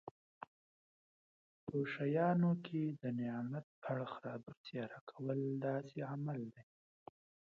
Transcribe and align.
په 1.65 1.77
شیانو 1.93 2.51
کې 2.65 2.81
د 3.01 3.03
نعمت 3.19 3.67
اړخ 3.91 4.11
رابرسېره 4.27 4.99
کول 5.09 5.39
داسې 5.65 5.97
عمل 6.11 6.39
دی. 6.55 6.65